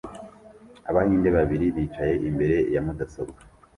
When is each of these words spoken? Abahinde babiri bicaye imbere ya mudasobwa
Abahinde 0.89 1.29
babiri 1.37 1.65
bicaye 1.75 2.15
imbere 2.29 2.57
ya 2.73 2.81
mudasobwa 2.85 3.39